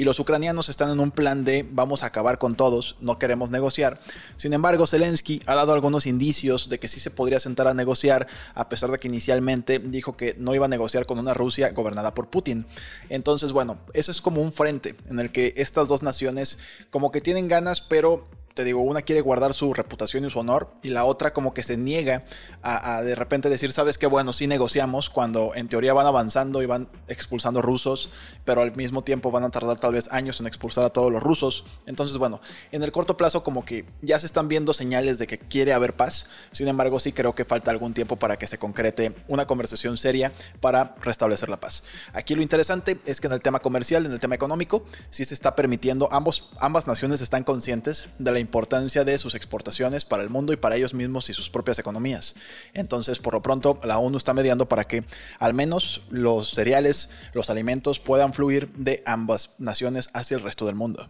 y 0.00 0.04
los 0.04 0.18
ucranianos 0.18 0.70
están 0.70 0.90
en 0.90 0.98
un 0.98 1.10
plan 1.10 1.44
de 1.44 1.62
vamos 1.70 2.02
a 2.02 2.06
acabar 2.06 2.38
con 2.38 2.54
todos, 2.54 2.96
no 3.02 3.18
queremos 3.18 3.50
negociar. 3.50 4.00
Sin 4.36 4.54
embargo, 4.54 4.86
Zelensky 4.86 5.42
ha 5.44 5.54
dado 5.54 5.74
algunos 5.74 6.06
indicios 6.06 6.70
de 6.70 6.78
que 6.78 6.88
sí 6.88 7.00
se 7.00 7.10
podría 7.10 7.38
sentar 7.38 7.68
a 7.68 7.74
negociar, 7.74 8.26
a 8.54 8.70
pesar 8.70 8.90
de 8.90 8.96
que 8.96 9.08
inicialmente 9.08 9.78
dijo 9.78 10.16
que 10.16 10.34
no 10.38 10.54
iba 10.54 10.64
a 10.64 10.68
negociar 10.70 11.04
con 11.04 11.18
una 11.18 11.34
Rusia 11.34 11.72
gobernada 11.72 12.14
por 12.14 12.30
Putin. 12.30 12.64
Entonces, 13.10 13.52
bueno, 13.52 13.76
eso 13.92 14.10
es 14.10 14.22
como 14.22 14.40
un 14.40 14.52
frente 14.52 14.94
en 15.10 15.20
el 15.20 15.32
que 15.32 15.52
estas 15.58 15.86
dos 15.86 16.02
naciones 16.02 16.58
como 16.88 17.10
que 17.10 17.20
tienen 17.20 17.48
ganas, 17.48 17.82
pero 17.82 18.24
te 18.54 18.64
digo, 18.64 18.80
una 18.80 19.02
quiere 19.02 19.20
guardar 19.20 19.54
su 19.54 19.72
reputación 19.72 20.24
y 20.24 20.30
su 20.30 20.38
honor 20.38 20.70
y 20.82 20.88
la 20.88 21.04
otra 21.04 21.32
como 21.32 21.54
que 21.54 21.62
se 21.62 21.76
niega 21.76 22.24
a, 22.62 23.00
de 23.02 23.14
repente 23.14 23.48
decir, 23.48 23.72
sabes 23.72 23.96
qué, 23.96 24.06
bueno, 24.06 24.32
sí 24.32 24.46
negociamos 24.46 25.08
cuando 25.08 25.54
en 25.54 25.68
teoría 25.68 25.94
van 25.94 26.06
avanzando 26.06 26.62
y 26.62 26.66
van 26.66 26.88
expulsando 27.08 27.62
rusos, 27.62 28.10
pero 28.44 28.62
al 28.62 28.74
mismo 28.74 29.02
tiempo 29.02 29.30
van 29.30 29.44
a 29.44 29.50
tardar 29.50 29.78
tal 29.78 29.92
vez 29.92 30.10
años 30.12 30.40
en 30.40 30.46
expulsar 30.46 30.84
a 30.84 30.90
todos 30.90 31.12
los 31.12 31.22
rusos. 31.22 31.64
Entonces, 31.86 32.18
bueno, 32.18 32.40
en 32.72 32.82
el 32.82 32.92
corto 32.92 33.16
plazo 33.16 33.42
como 33.44 33.64
que 33.64 33.86
ya 34.02 34.18
se 34.18 34.26
están 34.26 34.48
viendo 34.48 34.72
señales 34.72 35.18
de 35.18 35.26
que 35.26 35.38
quiere 35.38 35.72
haber 35.72 35.94
paz, 35.94 36.28
sin 36.50 36.68
embargo 36.68 36.98
sí 36.98 37.12
creo 37.12 37.34
que 37.34 37.44
falta 37.44 37.70
algún 37.70 37.94
tiempo 37.94 38.16
para 38.16 38.36
que 38.36 38.46
se 38.46 38.58
concrete 38.58 39.14
una 39.28 39.46
conversación 39.46 39.96
seria 39.96 40.32
para 40.60 40.96
restablecer 41.02 41.48
la 41.48 41.60
paz. 41.60 41.84
Aquí 42.12 42.34
lo 42.34 42.42
interesante 42.42 42.98
es 43.06 43.20
que 43.20 43.28
en 43.28 43.32
el 43.32 43.40
tema 43.40 43.60
comercial, 43.60 44.06
en 44.06 44.12
el 44.12 44.20
tema 44.20 44.34
económico, 44.34 44.84
sí 45.10 45.24
se 45.24 45.34
está 45.34 45.54
permitiendo, 45.54 46.08
ambos, 46.12 46.50
ambas 46.58 46.86
naciones 46.86 47.20
están 47.20 47.44
conscientes 47.44 48.08
de 48.18 48.32
la 48.32 48.39
importancia 48.40 49.04
de 49.04 49.18
sus 49.18 49.34
exportaciones 49.34 50.04
para 50.04 50.22
el 50.22 50.30
mundo 50.30 50.52
y 50.52 50.56
para 50.56 50.76
ellos 50.76 50.94
mismos 50.94 51.28
y 51.30 51.34
sus 51.34 51.50
propias 51.50 51.78
economías. 51.78 52.34
Entonces, 52.74 53.18
por 53.18 53.34
lo 53.34 53.42
pronto, 53.42 53.80
la 53.84 53.98
ONU 53.98 54.16
está 54.16 54.34
mediando 54.34 54.68
para 54.68 54.84
que 54.84 55.04
al 55.38 55.54
menos 55.54 56.02
los 56.10 56.50
cereales, 56.50 57.10
los 57.32 57.50
alimentos 57.50 58.00
puedan 58.00 58.32
fluir 58.32 58.72
de 58.74 59.02
ambas 59.06 59.54
naciones 59.58 60.10
hacia 60.12 60.36
el 60.36 60.42
resto 60.42 60.66
del 60.66 60.74
mundo. 60.74 61.08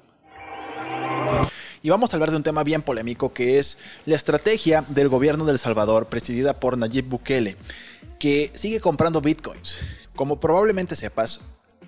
y 1.82 1.88
vamos 1.88 2.12
a 2.12 2.16
hablar 2.16 2.30
de 2.30 2.36
un 2.36 2.42
tema 2.42 2.64
bien 2.64 2.82
polémico 2.82 3.32
que 3.32 3.58
es 3.58 3.78
la 4.04 4.16
estrategia 4.16 4.84
del 4.88 5.08
gobierno 5.08 5.46
de 5.46 5.52
El 5.52 5.58
Salvador 5.58 6.06
presidida 6.06 6.60
por 6.60 6.76
Nayib 6.76 7.06
Bukele, 7.06 7.56
que 8.18 8.50
sigue 8.54 8.80
comprando 8.80 9.20
bitcoins. 9.20 9.78
Como 10.14 10.40
probablemente 10.40 10.96
sepas, 10.96 11.40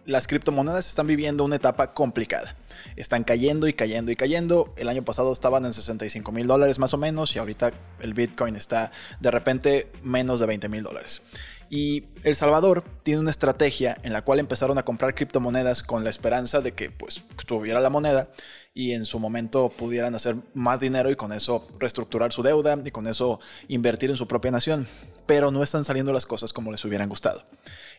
las 0.05 0.27
criptomonedas 0.27 0.89
están 0.89 1.07
viviendo 1.07 1.45
una 1.45 1.57
etapa 1.57 1.95
complicada. 1.95 2.55
Están 2.97 3.25
cayendo 3.25 3.69
y 3.69 3.73
cayendo 3.73 4.11
y 4.11 4.17
cayendo. 4.17 4.73
El 4.77 4.89
año 4.89 5.05
pasado 5.05 5.33
estaban 5.33 5.65
en 5.65 5.73
65 5.73 6.33
mil 6.33 6.47
dólares 6.47 6.79
más 6.79 6.95
o 6.95 6.99
menos 6.99 7.35
y 7.37 7.39
ahorita 7.39 7.73
el 8.01 8.15
Bitcoin 8.15 8.57
está 8.57 8.91
de 9.21 9.31
repente 9.31 9.93
menos 10.03 10.41
de 10.41 10.47
20 10.47 10.69
mil 10.69 10.83
dólares. 10.83 11.23
Y 11.71 12.05
El 12.23 12.37
Salvador 12.37 12.85
tiene 13.03 13.21
una 13.21 13.31
estrategia 13.31 13.97
en 14.03 14.13
la 14.13 14.23
cual 14.23 14.41
empezaron 14.41 14.77
a 14.77 14.85
comprar 14.85 15.15
criptomonedas 15.15 15.83
con 15.83 16.05
la 16.05 16.11
esperanza 16.11 16.61
de 16.61 16.73
que 16.73 16.91
pues 16.91 17.23
estuviera 17.39 17.81
la 17.81 17.89
moneda 17.89 18.29
y 18.75 18.93
en 18.93 19.05
su 19.05 19.19
momento 19.19 19.69
pudieran 19.69 20.15
hacer 20.15 20.37
más 20.55 20.81
dinero 20.81 21.11
y 21.11 21.17
con 21.17 21.33
eso 21.33 21.69
reestructurar 21.79 22.33
su 22.33 22.43
deuda 22.43 22.79
y 22.85 22.91
con 22.91 23.07
eso 23.07 23.39
invertir 23.69 24.11
en 24.11 24.17
su 24.17 24.27
propia 24.27 24.51
nación. 24.51 24.89
Pero 25.27 25.51
no 25.51 25.63
están 25.63 25.85
saliendo 25.85 26.13
las 26.13 26.27
cosas 26.27 26.53
como 26.53 26.73
les 26.73 26.85
hubieran 26.85 27.09
gustado. 27.09 27.45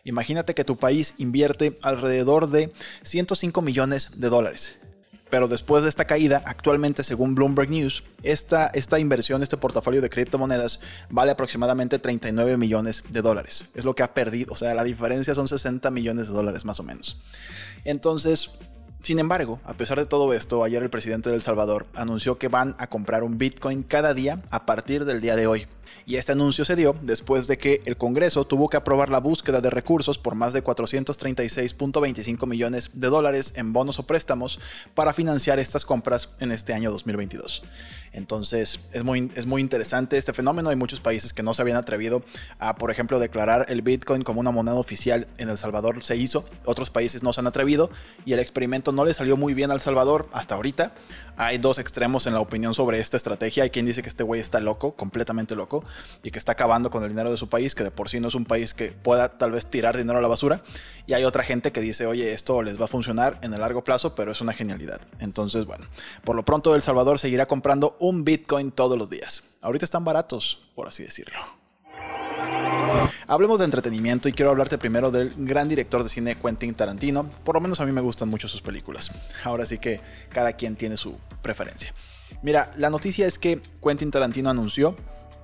Imagínate 0.04 0.54
que 0.54 0.64
tu 0.64 0.76
país 0.76 1.14
invierte 1.18 1.78
alrededor 1.82 2.50
de 2.50 2.72
105 3.02 3.62
millones 3.62 4.18
de 4.18 4.28
dólares. 4.28 4.76
Pero 5.30 5.48
después 5.48 5.82
de 5.82 5.88
esta 5.88 6.04
caída, 6.04 6.42
actualmente 6.44 7.02
según 7.02 7.34
Bloomberg 7.34 7.70
News, 7.70 8.04
esta, 8.22 8.66
esta 8.68 8.98
inversión, 8.98 9.42
este 9.42 9.56
portafolio 9.56 10.00
de 10.00 10.10
criptomonedas 10.10 10.80
vale 11.08 11.32
aproximadamente 11.32 11.98
39 11.98 12.56
millones 12.56 13.04
de 13.10 13.22
dólares. 13.22 13.66
Es 13.74 13.84
lo 13.84 13.94
que 13.94 14.02
ha 14.02 14.12
perdido, 14.12 14.52
o 14.52 14.56
sea, 14.56 14.74
la 14.74 14.84
diferencia 14.84 15.34
son 15.34 15.48
60 15.48 15.90
millones 15.90 16.28
de 16.28 16.34
dólares 16.34 16.64
más 16.64 16.78
o 16.78 16.82
menos. 16.82 17.18
Entonces, 17.84 18.50
sin 19.04 19.18
embargo, 19.18 19.60
a 19.66 19.74
pesar 19.74 19.98
de 19.98 20.06
todo 20.06 20.32
esto, 20.32 20.64
ayer 20.64 20.82
el 20.82 20.88
presidente 20.88 21.28
de 21.28 21.34
El 21.34 21.42
Salvador 21.42 21.84
anunció 21.94 22.38
que 22.38 22.48
van 22.48 22.74
a 22.78 22.86
comprar 22.86 23.22
un 23.22 23.36
Bitcoin 23.36 23.82
cada 23.82 24.14
día 24.14 24.40
a 24.50 24.64
partir 24.64 25.04
del 25.04 25.20
día 25.20 25.36
de 25.36 25.46
hoy. 25.46 25.66
Y 26.06 26.16
este 26.16 26.32
anuncio 26.32 26.64
se 26.64 26.76
dio 26.76 26.94
después 27.02 27.46
de 27.46 27.58
que 27.58 27.82
el 27.86 27.96
Congreso 27.96 28.44
tuvo 28.44 28.68
que 28.68 28.76
aprobar 28.76 29.08
la 29.08 29.20
búsqueda 29.20 29.60
de 29.60 29.70
recursos 29.70 30.18
por 30.18 30.34
más 30.34 30.52
de 30.52 30.62
436.25 30.62 32.46
millones 32.46 32.90
de 32.92 33.08
dólares 33.08 33.54
en 33.56 33.72
bonos 33.72 33.98
o 33.98 34.06
préstamos 34.06 34.60
para 34.94 35.12
financiar 35.12 35.58
estas 35.58 35.84
compras 35.84 36.28
en 36.40 36.52
este 36.52 36.74
año 36.74 36.90
2022. 36.90 37.62
Entonces 38.14 38.78
es 38.92 39.02
muy, 39.02 39.30
es 39.34 39.44
muy 39.44 39.60
interesante 39.60 40.16
este 40.16 40.32
fenómeno. 40.32 40.70
Hay 40.70 40.76
muchos 40.76 41.00
países 41.00 41.32
que 41.32 41.42
no 41.42 41.52
se 41.52 41.62
habían 41.62 41.76
atrevido 41.76 42.22
a, 42.60 42.76
por 42.76 42.92
ejemplo, 42.92 43.18
declarar 43.18 43.66
el 43.68 43.82
Bitcoin 43.82 44.22
como 44.22 44.40
una 44.40 44.52
moneda 44.52 44.76
oficial. 44.76 45.26
En 45.36 45.48
El 45.48 45.58
Salvador 45.58 46.02
se 46.04 46.16
hizo, 46.16 46.44
otros 46.64 46.90
países 46.90 47.24
no 47.24 47.32
se 47.32 47.40
han 47.40 47.48
atrevido 47.48 47.90
y 48.24 48.32
el 48.32 48.38
experimento 48.38 48.92
no 48.92 49.04
le 49.04 49.14
salió 49.14 49.36
muy 49.36 49.52
bien 49.52 49.72
al 49.72 49.80
Salvador 49.80 50.28
hasta 50.32 50.54
ahorita. 50.54 50.94
Hay 51.36 51.58
dos 51.58 51.80
extremos 51.80 52.28
en 52.28 52.34
la 52.34 52.40
opinión 52.40 52.72
sobre 52.72 53.00
esta 53.00 53.16
estrategia. 53.16 53.64
Hay 53.64 53.70
quien 53.70 53.84
dice 53.84 54.02
que 54.02 54.08
este 54.08 54.22
güey 54.22 54.40
está 54.40 54.60
loco, 54.60 54.94
completamente 54.94 55.56
loco, 55.56 55.83
y 56.22 56.30
que 56.30 56.38
está 56.38 56.52
acabando 56.52 56.90
con 56.90 57.02
el 57.02 57.08
dinero 57.08 57.30
de 57.30 57.36
su 57.36 57.48
país, 57.48 57.74
que 57.74 57.84
de 57.84 57.90
por 57.90 58.08
sí 58.08 58.20
no 58.20 58.28
es 58.28 58.34
un 58.34 58.44
país 58.44 58.74
que 58.74 58.92
pueda 58.92 59.38
tal 59.38 59.52
vez 59.52 59.66
tirar 59.66 59.96
dinero 59.96 60.18
a 60.18 60.22
la 60.22 60.28
basura. 60.28 60.62
Y 61.06 61.12
hay 61.12 61.24
otra 61.24 61.44
gente 61.44 61.72
que 61.72 61.80
dice, 61.80 62.06
oye, 62.06 62.32
esto 62.32 62.62
les 62.62 62.80
va 62.80 62.86
a 62.86 62.88
funcionar 62.88 63.38
en 63.42 63.52
el 63.52 63.60
largo 63.60 63.84
plazo, 63.84 64.14
pero 64.14 64.32
es 64.32 64.40
una 64.40 64.52
genialidad. 64.52 65.00
Entonces, 65.20 65.64
bueno, 65.64 65.86
por 66.24 66.36
lo 66.36 66.44
pronto 66.44 66.74
El 66.74 66.82
Salvador 66.82 67.18
seguirá 67.18 67.46
comprando 67.46 67.96
un 68.00 68.24
Bitcoin 68.24 68.70
todos 68.70 68.98
los 68.98 69.10
días. 69.10 69.44
Ahorita 69.60 69.84
están 69.84 70.04
baratos, 70.04 70.60
por 70.74 70.88
así 70.88 71.02
decirlo. 71.02 71.38
Hablemos 73.26 73.58
de 73.58 73.64
entretenimiento 73.64 74.28
y 74.28 74.32
quiero 74.32 74.50
hablarte 74.50 74.78
primero 74.78 75.10
del 75.10 75.34
gran 75.36 75.68
director 75.68 76.02
de 76.02 76.08
cine 76.08 76.36
Quentin 76.36 76.74
Tarantino. 76.74 77.28
Por 77.44 77.54
lo 77.54 77.60
menos 77.60 77.80
a 77.80 77.86
mí 77.86 77.92
me 77.92 78.00
gustan 78.00 78.28
mucho 78.28 78.48
sus 78.48 78.62
películas. 78.62 79.10
Ahora 79.44 79.66
sí 79.66 79.78
que 79.78 80.00
cada 80.30 80.52
quien 80.54 80.76
tiene 80.76 80.96
su 80.96 81.16
preferencia. 81.42 81.94
Mira, 82.42 82.70
la 82.76 82.90
noticia 82.90 83.26
es 83.26 83.38
que 83.38 83.60
Quentin 83.82 84.10
Tarantino 84.10 84.50
anunció 84.50 84.96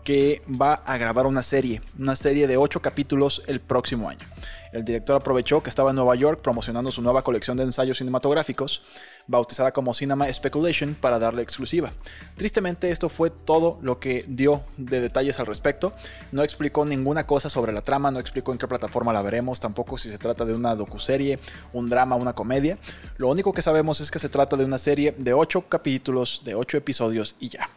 que 0.04 0.42
va 0.48 0.74
a 0.74 0.96
grabar 0.96 1.26
una 1.26 1.42
serie, 1.42 1.80
una 1.98 2.16
serie 2.16 2.46
de 2.46 2.56
8 2.56 2.80
capítulos 2.80 3.42
el 3.46 3.60
próximo 3.60 4.08
año. 4.08 4.26
El 4.72 4.84
director 4.84 5.16
aprovechó 5.16 5.62
que 5.62 5.68
estaba 5.68 5.90
en 5.90 5.96
Nueva 5.96 6.14
York 6.14 6.40
promocionando 6.42 6.92
su 6.92 7.02
nueva 7.02 7.22
colección 7.22 7.56
de 7.56 7.64
ensayos 7.64 7.98
cinematográficos, 7.98 8.82
bautizada 9.26 9.72
como 9.72 9.94
Cinema 9.94 10.32
Speculation, 10.32 10.94
para 10.94 11.18
darle 11.18 11.42
exclusiva. 11.42 11.92
Tristemente 12.36 12.90
esto 12.90 13.08
fue 13.08 13.30
todo 13.30 13.78
lo 13.82 13.98
que 13.98 14.24
dio 14.28 14.62
de 14.76 15.00
detalles 15.00 15.40
al 15.40 15.46
respecto. 15.46 15.92
No 16.30 16.42
explicó 16.42 16.84
ninguna 16.84 17.26
cosa 17.26 17.50
sobre 17.50 17.72
la 17.72 17.82
trama, 17.82 18.12
no 18.12 18.20
explicó 18.20 18.52
en 18.52 18.58
qué 18.58 18.68
plataforma 18.68 19.12
la 19.12 19.22
veremos, 19.22 19.58
tampoco 19.58 19.98
si 19.98 20.08
se 20.08 20.18
trata 20.18 20.44
de 20.44 20.54
una 20.54 20.76
docuserie, 20.76 21.40
un 21.72 21.88
drama, 21.88 22.14
una 22.14 22.34
comedia. 22.34 22.78
Lo 23.16 23.28
único 23.28 23.52
que 23.52 23.62
sabemos 23.62 24.00
es 24.00 24.10
que 24.10 24.20
se 24.20 24.28
trata 24.28 24.56
de 24.56 24.64
una 24.64 24.78
serie 24.78 25.14
de 25.18 25.34
8 25.34 25.68
capítulos, 25.68 26.42
de 26.44 26.54
8 26.54 26.76
episodios 26.76 27.34
y 27.40 27.48
ya. 27.48 27.68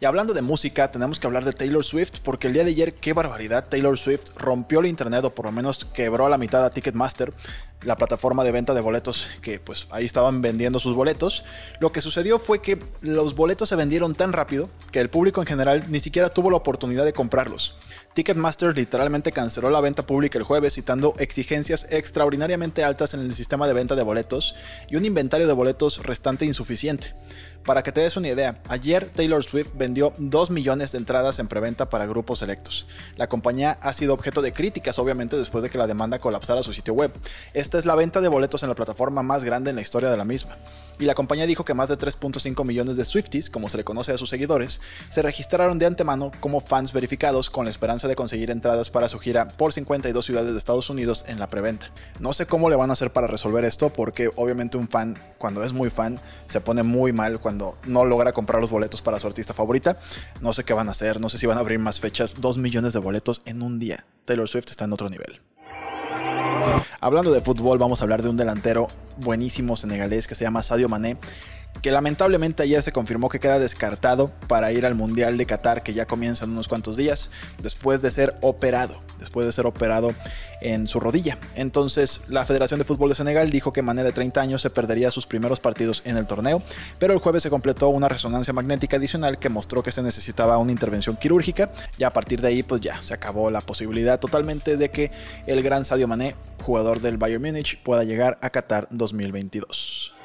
Y 0.00 0.04
hablando 0.04 0.32
de 0.32 0.42
música, 0.42 0.92
tenemos 0.92 1.18
que 1.18 1.26
hablar 1.26 1.44
de 1.44 1.52
Taylor 1.52 1.84
Swift, 1.84 2.20
porque 2.22 2.46
el 2.46 2.52
día 2.52 2.62
de 2.62 2.70
ayer, 2.70 2.94
qué 2.94 3.12
barbaridad, 3.14 3.66
Taylor 3.68 3.98
Swift 3.98 4.26
rompió 4.36 4.78
el 4.78 4.86
internet 4.86 5.24
o 5.24 5.34
por 5.34 5.46
lo 5.46 5.50
menos 5.50 5.84
quebró 5.86 6.26
a 6.26 6.28
la 6.28 6.38
mitad 6.38 6.64
a 6.64 6.70
Ticketmaster, 6.70 7.34
la 7.82 7.96
plataforma 7.96 8.44
de 8.44 8.52
venta 8.52 8.74
de 8.74 8.80
boletos 8.80 9.28
que 9.42 9.58
pues 9.58 9.88
ahí 9.90 10.04
estaban 10.04 10.40
vendiendo 10.40 10.78
sus 10.78 10.94
boletos. 10.94 11.44
Lo 11.80 11.90
que 11.90 12.00
sucedió 12.00 12.38
fue 12.38 12.62
que 12.62 12.78
los 13.00 13.34
boletos 13.34 13.70
se 13.70 13.74
vendieron 13.74 14.14
tan 14.14 14.32
rápido 14.32 14.70
que 14.92 15.00
el 15.00 15.10
público 15.10 15.40
en 15.40 15.48
general 15.48 15.86
ni 15.88 15.98
siquiera 15.98 16.28
tuvo 16.28 16.52
la 16.52 16.58
oportunidad 16.58 17.04
de 17.04 17.12
comprarlos. 17.12 17.76
Ticketmaster 18.18 18.76
literalmente 18.76 19.30
canceló 19.30 19.70
la 19.70 19.80
venta 19.80 20.04
pública 20.04 20.38
el 20.38 20.44
jueves 20.44 20.74
citando 20.74 21.14
exigencias 21.18 21.86
extraordinariamente 21.88 22.82
altas 22.82 23.14
en 23.14 23.20
el 23.20 23.32
sistema 23.32 23.68
de 23.68 23.74
venta 23.74 23.94
de 23.94 24.02
boletos 24.02 24.56
y 24.88 24.96
un 24.96 25.04
inventario 25.04 25.46
de 25.46 25.52
boletos 25.52 26.02
restante 26.02 26.44
insuficiente. 26.44 27.14
Para 27.64 27.84
que 27.84 27.92
te 27.92 28.00
des 28.00 28.16
una 28.16 28.26
idea, 28.26 28.60
ayer 28.68 29.08
Taylor 29.08 29.44
Swift 29.44 29.70
vendió 29.74 30.14
2 30.18 30.50
millones 30.50 30.90
de 30.90 30.98
entradas 30.98 31.38
en 31.38 31.46
preventa 31.46 31.90
para 31.90 32.06
grupos 32.06 32.40
selectos. 32.40 32.88
La 33.14 33.28
compañía 33.28 33.78
ha 33.82 33.92
sido 33.92 34.14
objeto 34.14 34.42
de 34.42 34.52
críticas 34.52 34.98
obviamente 34.98 35.36
después 35.36 35.62
de 35.62 35.70
que 35.70 35.78
la 35.78 35.86
demanda 35.86 36.18
colapsara 36.18 36.64
su 36.64 36.72
sitio 36.72 36.94
web. 36.94 37.12
Esta 37.54 37.78
es 37.78 37.86
la 37.86 37.94
venta 37.94 38.20
de 38.20 38.26
boletos 38.26 38.64
en 38.64 38.68
la 38.68 38.74
plataforma 38.74 39.22
más 39.22 39.44
grande 39.44 39.70
en 39.70 39.76
la 39.76 39.82
historia 39.82 40.10
de 40.10 40.16
la 40.16 40.24
misma. 40.24 40.56
Y 40.98 41.04
la 41.04 41.14
compañía 41.14 41.46
dijo 41.46 41.64
que 41.64 41.74
más 41.74 41.88
de 41.88 41.96
3.5 41.96 42.64
millones 42.64 42.96
de 42.96 43.04
Swifties, 43.04 43.50
como 43.50 43.68
se 43.68 43.76
le 43.76 43.84
conoce 43.84 44.12
a 44.12 44.18
sus 44.18 44.30
seguidores, 44.30 44.80
se 45.10 45.22
registraron 45.22 45.78
de 45.78 45.86
antemano 45.86 46.32
como 46.40 46.60
fans 46.60 46.92
verificados 46.92 47.50
con 47.50 47.64
la 47.64 47.70
esperanza 47.70 48.08
de 48.08 48.16
conseguir 48.16 48.50
entradas 48.50 48.90
para 48.90 49.08
su 49.08 49.18
gira 49.18 49.48
por 49.48 49.72
52 49.72 50.24
ciudades 50.24 50.52
de 50.52 50.58
Estados 50.58 50.90
Unidos 50.90 51.24
en 51.28 51.38
la 51.38 51.48
preventa. 51.48 51.90
No 52.18 52.32
sé 52.32 52.46
cómo 52.46 52.68
le 52.68 52.76
van 52.76 52.90
a 52.90 52.94
hacer 52.94 53.12
para 53.12 53.26
resolver 53.26 53.64
esto 53.64 53.92
porque 53.92 54.30
obviamente 54.34 54.76
un 54.76 54.88
fan, 54.88 55.22
cuando 55.38 55.62
es 55.62 55.72
muy 55.72 55.90
fan, 55.90 56.20
se 56.48 56.60
pone 56.60 56.82
muy 56.82 57.12
mal 57.12 57.40
cuando 57.40 57.78
no 57.86 58.04
logra 58.04 58.32
comprar 58.32 58.60
los 58.60 58.70
boletos 58.70 59.02
para 59.02 59.18
su 59.18 59.26
artista 59.26 59.54
favorita. 59.54 59.98
No 60.40 60.52
sé 60.52 60.64
qué 60.64 60.72
van 60.72 60.88
a 60.88 60.92
hacer, 60.92 61.20
no 61.20 61.28
sé 61.28 61.38
si 61.38 61.46
van 61.46 61.58
a 61.58 61.60
abrir 61.60 61.78
más 61.78 62.00
fechas. 62.00 62.34
Dos 62.38 62.58
millones 62.58 62.92
de 62.92 62.98
boletos 62.98 63.42
en 63.44 63.62
un 63.62 63.78
día. 63.78 64.04
Taylor 64.24 64.48
Swift 64.48 64.70
está 64.70 64.84
en 64.84 64.92
otro 64.92 65.08
nivel. 65.08 65.40
Hablando 67.00 67.32
de 67.32 67.40
fútbol, 67.40 67.78
vamos 67.78 68.00
a 68.00 68.04
hablar 68.04 68.22
de 68.22 68.28
un 68.28 68.36
delantero 68.36 68.88
buenísimo 69.16 69.76
senegalés 69.76 70.26
que 70.26 70.34
se 70.34 70.44
llama 70.44 70.62
Sadio 70.62 70.88
Mané 70.88 71.16
que 71.82 71.92
lamentablemente 71.92 72.62
ayer 72.62 72.82
se 72.82 72.92
confirmó 72.92 73.28
que 73.28 73.40
queda 73.40 73.58
descartado 73.58 74.30
para 74.48 74.72
ir 74.72 74.84
al 74.84 74.94
Mundial 74.94 75.38
de 75.38 75.46
Qatar 75.46 75.82
que 75.82 75.94
ya 75.94 76.06
comienza 76.06 76.44
en 76.44 76.50
unos 76.50 76.68
cuantos 76.68 76.96
días 76.96 77.30
después 77.62 78.02
de 78.02 78.10
ser 78.10 78.36
operado, 78.40 79.00
después 79.18 79.46
de 79.46 79.52
ser 79.52 79.66
operado 79.66 80.12
en 80.60 80.86
su 80.86 80.98
rodilla. 80.98 81.38
Entonces 81.54 82.22
la 82.28 82.44
Federación 82.44 82.78
de 82.78 82.84
Fútbol 82.84 83.10
de 83.10 83.14
Senegal 83.14 83.50
dijo 83.50 83.72
que 83.72 83.82
Mané 83.82 84.02
de 84.02 84.12
30 84.12 84.40
años 84.40 84.62
se 84.62 84.70
perdería 84.70 85.10
sus 85.10 85.26
primeros 85.26 85.60
partidos 85.60 86.02
en 86.04 86.16
el 86.16 86.26
torneo, 86.26 86.62
pero 86.98 87.12
el 87.12 87.20
jueves 87.20 87.42
se 87.42 87.50
completó 87.50 87.88
una 87.88 88.08
resonancia 88.08 88.52
magnética 88.52 88.96
adicional 88.96 89.38
que 89.38 89.48
mostró 89.48 89.82
que 89.82 89.92
se 89.92 90.02
necesitaba 90.02 90.58
una 90.58 90.72
intervención 90.72 91.16
quirúrgica 91.16 91.70
y 91.96 92.04
a 92.04 92.12
partir 92.12 92.40
de 92.40 92.48
ahí 92.48 92.62
pues 92.62 92.80
ya 92.80 93.00
se 93.02 93.14
acabó 93.14 93.50
la 93.50 93.60
posibilidad 93.60 94.18
totalmente 94.18 94.76
de 94.76 94.90
que 94.90 95.12
el 95.46 95.62
gran 95.62 95.84
Sadio 95.84 96.08
Mané, 96.08 96.34
jugador 96.62 97.00
del 97.00 97.18
Bayern 97.18 97.42
Múnich, 97.42 97.80
pueda 97.82 98.02
llegar 98.02 98.38
a 98.42 98.50
Qatar 98.50 98.88
2022. 98.90 100.17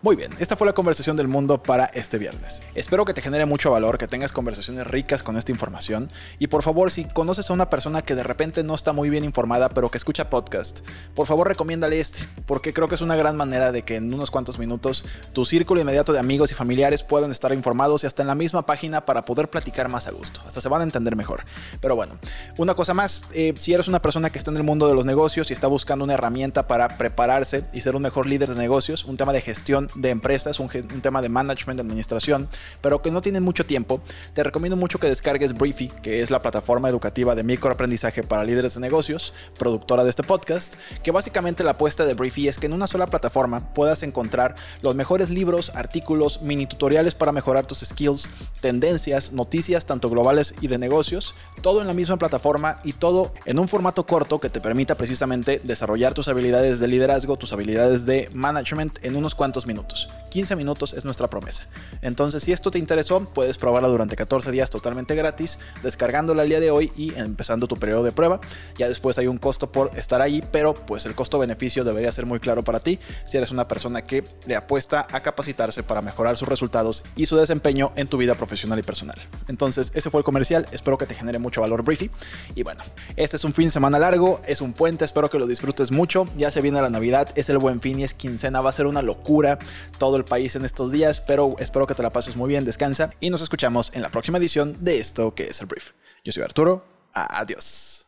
Muy 0.00 0.14
bien, 0.14 0.32
esta 0.38 0.56
fue 0.56 0.66
la 0.66 0.72
conversación 0.72 1.16
del 1.16 1.26
mundo 1.26 1.62
para 1.62 1.86
este 1.86 2.18
viernes. 2.18 2.62
Espero 2.74 3.04
que 3.04 3.14
te 3.14 3.22
genere 3.22 3.46
mucho 3.46 3.70
valor, 3.70 3.98
que 3.98 4.06
tengas 4.06 4.32
conversaciones 4.32 4.86
ricas 4.86 5.22
con 5.22 5.36
esta 5.36 5.50
información 5.50 6.10
y 6.38 6.46
por 6.46 6.62
favor 6.62 6.90
si 6.90 7.04
conoces 7.04 7.50
a 7.50 7.52
una 7.52 7.68
persona 7.68 8.02
que 8.02 8.14
de 8.14 8.22
repente 8.22 8.62
no 8.62 8.74
está 8.74 8.92
muy 8.92 9.10
bien 9.10 9.24
informada 9.24 9.68
pero 9.70 9.90
que 9.90 9.98
escucha 9.98 10.30
podcast, 10.30 10.80
por 11.14 11.26
favor 11.26 11.48
recomiéndale 11.48 11.98
este, 11.98 12.20
porque 12.46 12.72
creo 12.72 12.88
que 12.88 12.94
es 12.94 13.00
una 13.00 13.16
gran 13.16 13.36
manera 13.36 13.72
de 13.72 13.82
que 13.82 13.96
en 13.96 14.14
unos 14.14 14.30
cuantos 14.30 14.58
minutos 14.58 15.04
tu 15.32 15.44
círculo 15.44 15.80
inmediato 15.80 16.12
de 16.12 16.20
amigos 16.20 16.52
y 16.52 16.54
familiares 16.54 17.02
puedan 17.02 17.30
estar 17.30 17.52
informados 17.52 18.04
y 18.04 18.06
hasta 18.06 18.22
en 18.22 18.28
la 18.28 18.34
misma 18.34 18.66
página 18.66 19.04
para 19.04 19.24
poder 19.24 19.50
platicar 19.50 19.88
más 19.88 20.06
a 20.06 20.12
gusto, 20.12 20.40
hasta 20.46 20.60
se 20.60 20.68
van 20.68 20.80
a 20.80 20.84
entender 20.84 21.16
mejor. 21.16 21.44
Pero 21.80 21.96
bueno, 21.96 22.18
una 22.56 22.74
cosa 22.74 22.94
más, 22.94 23.26
eh, 23.34 23.54
si 23.56 23.74
eres 23.74 23.88
una 23.88 24.00
persona 24.00 24.30
que 24.30 24.38
está 24.38 24.50
en 24.50 24.56
el 24.56 24.62
mundo 24.62 24.86
de 24.86 24.94
los 24.94 25.04
negocios 25.04 25.50
y 25.50 25.52
está 25.52 25.66
buscando 25.66 26.04
una 26.04 26.14
herramienta 26.14 26.66
para 26.66 26.96
prepararse 26.98 27.64
y 27.72 27.80
ser 27.80 27.96
un 27.96 28.02
mejor 28.02 28.26
líder 28.26 28.48
de 28.48 28.54
negocios, 28.54 29.04
un 29.04 29.16
tema 29.16 29.32
de 29.32 29.42
gestión 29.48 29.90
de 29.94 30.10
empresas, 30.10 30.60
un, 30.60 30.68
tema 30.68 31.22
de 31.22 31.30
management, 31.30 31.78
de 31.78 31.82
administración, 31.82 32.48
pero 32.82 33.00
que 33.00 33.10
no 33.10 33.22
tienen 33.22 33.42
mucho 33.42 33.64
tiempo, 33.64 34.02
te 34.34 34.42
recomiendo 34.42 34.76
mucho 34.76 34.98
que 35.00 35.06
descargues 35.06 35.54
Briefy, 35.54 35.88
que 36.02 36.20
es 36.20 36.30
la 36.30 36.42
plataforma 36.42 36.90
educativa 36.90 37.34
de 37.34 37.42
microaprendizaje 37.42 38.22
para 38.22 38.44
líderes 38.44 38.74
de 38.74 38.80
negocios, 38.80 39.32
productora 39.58 40.04
de 40.04 40.10
este 40.10 40.22
podcast, 40.22 40.74
que 41.02 41.12
básicamente 41.12 41.64
la 41.64 41.70
apuesta 41.72 42.04
de 42.04 42.12
Briefy 42.12 42.48
es 42.48 42.58
que 42.58 42.66
en 42.66 42.74
una 42.74 42.86
sola 42.86 43.06
plataforma 43.06 43.72
puedas 43.72 44.02
encontrar 44.02 44.54
los 44.82 44.94
mejores 44.94 45.30
libros, 45.30 45.72
artículos, 45.74 46.42
mini 46.42 46.66
tutoriales 46.66 47.14
para 47.14 47.32
mejorar 47.32 47.66
tus 47.66 47.78
skills, 47.78 48.28
tendencias, 48.60 49.32
noticias 49.32 49.86
tanto 49.86 50.10
globales 50.10 50.54
y 50.60 50.66
de 50.66 50.76
negocios, 50.76 51.34
todo 51.62 51.80
en 51.80 51.86
la 51.86 51.94
misma 51.94 52.18
plataforma 52.18 52.80
y 52.84 52.92
todo 52.92 53.32
en 53.46 53.58
un 53.58 53.66
formato 53.66 54.04
corto 54.04 54.40
que 54.40 54.50
te 54.50 54.60
permita 54.60 54.96
precisamente 54.96 55.60
desarrollar 55.64 56.12
tus 56.12 56.28
habilidades 56.28 56.80
de 56.80 56.88
liderazgo, 56.88 57.36
tus 57.36 57.52
habilidades 57.52 58.04
de 58.04 58.28
management 58.32 58.98
en 59.02 59.16
unos 59.16 59.34
cuantos 59.38 59.66
minutos. 59.66 60.08
15 60.30 60.56
minutos 60.56 60.92
es 60.92 61.04
nuestra 61.04 61.30
promesa. 61.30 61.66
Entonces, 62.02 62.42
si 62.42 62.52
esto 62.52 62.70
te 62.70 62.78
interesó, 62.78 63.24
puedes 63.24 63.56
probarla 63.56 63.88
durante 63.88 64.16
14 64.16 64.50
días 64.50 64.68
totalmente 64.68 65.14
gratis, 65.14 65.60
descargándola 65.82 66.42
el 66.42 66.48
día 66.48 66.60
de 66.60 66.70
hoy 66.70 66.92
y 66.96 67.14
empezando 67.14 67.68
tu 67.68 67.76
periodo 67.76 68.02
de 68.02 68.12
prueba. 68.12 68.40
Ya 68.76 68.88
después 68.88 69.16
hay 69.16 69.28
un 69.28 69.38
costo 69.38 69.70
por 69.70 69.96
estar 69.96 70.20
ahí, 70.20 70.42
pero 70.52 70.74
pues 70.74 71.06
el 71.06 71.14
costo-beneficio 71.14 71.84
debería 71.84 72.10
ser 72.10 72.26
muy 72.26 72.40
claro 72.40 72.64
para 72.64 72.80
ti 72.80 72.98
si 73.24 73.36
eres 73.36 73.52
una 73.52 73.68
persona 73.68 74.02
que 74.02 74.24
le 74.44 74.56
apuesta 74.56 75.06
a 75.10 75.20
capacitarse 75.20 75.84
para 75.84 76.02
mejorar 76.02 76.36
sus 76.36 76.48
resultados 76.48 77.04
y 77.14 77.26
su 77.26 77.36
desempeño 77.36 77.92
en 77.94 78.08
tu 78.08 78.18
vida 78.18 78.34
profesional 78.34 78.80
y 78.80 78.82
personal. 78.82 79.16
Entonces, 79.46 79.92
ese 79.94 80.10
fue 80.10 80.20
el 80.20 80.24
comercial. 80.24 80.66
Espero 80.72 80.98
que 80.98 81.06
te 81.06 81.14
genere 81.14 81.38
mucho 81.38 81.60
valor, 81.60 81.84
Briefy. 81.84 82.10
Y 82.56 82.64
bueno, 82.64 82.82
este 83.14 83.36
es 83.36 83.44
un 83.44 83.52
fin 83.52 83.66
de 83.66 83.70
semana 83.70 84.00
largo, 84.00 84.40
es 84.46 84.60
un 84.60 84.72
puente, 84.72 85.04
espero 85.04 85.30
que 85.30 85.38
lo 85.38 85.46
disfrutes 85.46 85.92
mucho. 85.92 86.26
Ya 86.36 86.50
se 86.50 86.60
viene 86.60 86.82
la 86.82 86.90
Navidad, 86.90 87.30
es 87.36 87.48
el 87.48 87.58
buen 87.58 87.80
fin 87.80 88.00
y 88.00 88.04
es 88.04 88.14
quincena, 88.14 88.60
va 88.60 88.70
a 88.70 88.72
ser 88.72 88.86
una 88.86 89.02
locura 89.28 89.58
todo 89.98 90.16
el 90.16 90.24
país 90.24 90.56
en 90.56 90.64
estos 90.64 90.90
días, 90.90 91.20
pero 91.20 91.54
espero 91.58 91.86
que 91.86 91.94
te 91.94 92.02
la 92.02 92.10
pases 92.10 92.34
muy 92.34 92.48
bien, 92.48 92.64
descansa 92.64 93.12
y 93.20 93.28
nos 93.28 93.42
escuchamos 93.42 93.92
en 93.94 94.00
la 94.00 94.08
próxima 94.08 94.38
edición 94.38 94.76
de 94.80 94.98
esto 94.98 95.34
que 95.34 95.44
es 95.44 95.60
el 95.60 95.66
brief. 95.66 95.92
Yo 96.24 96.32
soy 96.32 96.42
Arturo, 96.42 96.82
adiós. 97.12 98.06